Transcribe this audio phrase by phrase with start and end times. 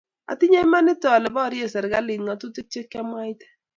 [0.31, 3.45] atinye imanit ale barieserikalit ngatutik che kiamwaite